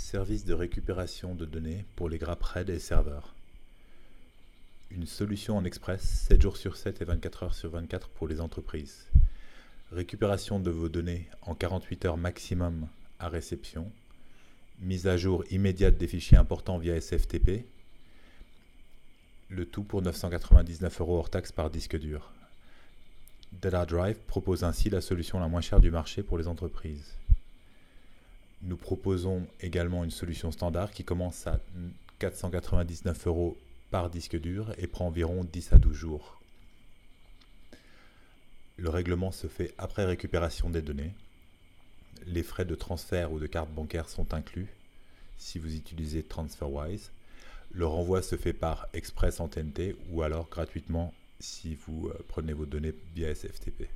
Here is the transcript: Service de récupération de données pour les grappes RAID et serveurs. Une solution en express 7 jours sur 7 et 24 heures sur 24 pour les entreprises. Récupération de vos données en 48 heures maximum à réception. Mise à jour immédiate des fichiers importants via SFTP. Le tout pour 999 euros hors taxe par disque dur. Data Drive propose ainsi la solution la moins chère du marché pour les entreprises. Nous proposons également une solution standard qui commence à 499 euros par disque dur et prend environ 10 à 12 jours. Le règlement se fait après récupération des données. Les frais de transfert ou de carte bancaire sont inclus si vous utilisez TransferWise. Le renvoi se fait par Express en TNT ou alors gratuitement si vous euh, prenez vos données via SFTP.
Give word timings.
Service 0.00 0.46
de 0.46 0.54
récupération 0.54 1.34
de 1.34 1.44
données 1.44 1.84
pour 1.94 2.08
les 2.08 2.16
grappes 2.16 2.42
RAID 2.42 2.70
et 2.70 2.78
serveurs. 2.78 3.34
Une 4.90 5.06
solution 5.06 5.58
en 5.58 5.64
express 5.64 6.00
7 6.28 6.40
jours 6.40 6.56
sur 6.56 6.78
7 6.78 7.02
et 7.02 7.04
24 7.04 7.42
heures 7.42 7.54
sur 7.54 7.68
24 7.68 8.08
pour 8.08 8.26
les 8.26 8.40
entreprises. 8.40 9.08
Récupération 9.92 10.60
de 10.60 10.70
vos 10.70 10.88
données 10.88 11.28
en 11.42 11.54
48 11.54 12.06
heures 12.06 12.16
maximum 12.16 12.88
à 13.18 13.28
réception. 13.28 13.90
Mise 14.78 15.08
à 15.08 15.18
jour 15.18 15.44
immédiate 15.50 15.98
des 15.98 16.08
fichiers 16.08 16.38
importants 16.38 16.78
via 16.78 16.98
SFTP. 16.98 17.66
Le 19.50 19.66
tout 19.66 19.82
pour 19.82 20.00
999 20.00 21.00
euros 21.02 21.18
hors 21.18 21.28
taxe 21.28 21.52
par 21.52 21.68
disque 21.68 21.98
dur. 21.98 22.32
Data 23.52 23.84
Drive 23.84 24.20
propose 24.26 24.64
ainsi 24.64 24.88
la 24.88 25.02
solution 25.02 25.38
la 25.38 25.48
moins 25.48 25.60
chère 25.60 25.80
du 25.80 25.90
marché 25.90 26.22
pour 26.22 26.38
les 26.38 26.48
entreprises. 26.48 27.18
Nous 28.62 28.76
proposons 28.76 29.46
également 29.60 30.04
une 30.04 30.10
solution 30.10 30.50
standard 30.50 30.90
qui 30.90 31.04
commence 31.04 31.46
à 31.46 31.60
499 32.18 33.26
euros 33.26 33.56
par 33.90 34.10
disque 34.10 34.38
dur 34.38 34.72
et 34.78 34.86
prend 34.86 35.06
environ 35.06 35.44
10 35.44 35.72
à 35.72 35.78
12 35.78 35.94
jours. 35.94 36.40
Le 38.76 38.88
règlement 38.88 39.32
se 39.32 39.46
fait 39.46 39.74
après 39.78 40.04
récupération 40.04 40.70
des 40.70 40.82
données. 40.82 41.12
Les 42.26 42.42
frais 42.42 42.64
de 42.64 42.74
transfert 42.74 43.32
ou 43.32 43.38
de 43.38 43.46
carte 43.46 43.70
bancaire 43.70 44.08
sont 44.08 44.34
inclus 44.34 44.68
si 45.36 45.58
vous 45.58 45.74
utilisez 45.74 46.22
TransferWise. 46.22 47.10
Le 47.70 47.86
renvoi 47.86 48.22
se 48.22 48.36
fait 48.36 48.52
par 48.52 48.88
Express 48.92 49.40
en 49.40 49.48
TNT 49.48 49.96
ou 50.10 50.22
alors 50.22 50.48
gratuitement 50.48 51.14
si 51.38 51.76
vous 51.76 52.08
euh, 52.08 52.18
prenez 52.28 52.52
vos 52.52 52.66
données 52.66 52.94
via 53.14 53.32
SFTP. 53.34 53.88